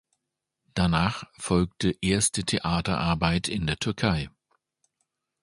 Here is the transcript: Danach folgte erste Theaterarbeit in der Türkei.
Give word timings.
Danach 0.73 1.25
folgte 1.37 1.95
erste 2.01 2.43
Theaterarbeit 2.43 3.47
in 3.49 3.67
der 3.67 3.77
Türkei. 3.77 4.31